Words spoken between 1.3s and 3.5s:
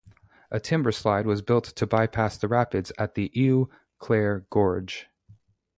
built to bypass the rapids at the